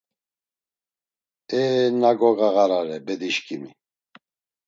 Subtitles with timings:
[1.59, 3.71] Eeena gogağarare bedişǩimi!